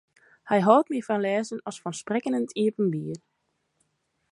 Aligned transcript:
Hy 0.49 0.59
hâldt 0.67 0.89
mear 0.91 1.05
fan 1.07 1.23
lêzen 1.25 1.59
as 1.69 1.79
fan 1.81 1.97
sprekken 1.99 2.37
yn 2.37 2.47
it 2.47 2.57
iepenbier. 2.63 3.19